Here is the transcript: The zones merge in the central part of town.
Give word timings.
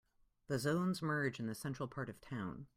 The 0.47 0.57
zones 0.57 1.03
merge 1.03 1.39
in 1.39 1.45
the 1.45 1.53
central 1.53 1.87
part 1.87 2.09
of 2.09 2.19
town. 2.21 2.65